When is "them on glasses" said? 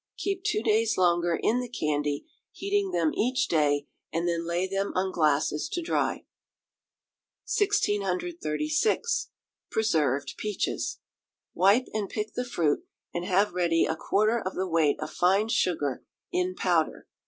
4.67-5.69